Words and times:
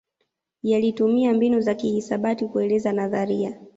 Yalitumia 0.63 1.33
mbinu 1.33 1.61
za 1.61 1.75
kihisabati 1.75 2.45
kueleza 2.45 2.93
nadharia 2.93 3.61